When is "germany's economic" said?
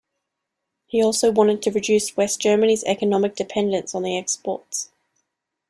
2.41-3.35